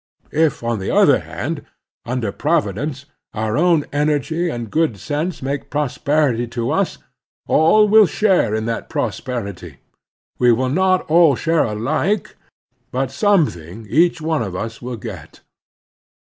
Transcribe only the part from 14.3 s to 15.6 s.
of us will get.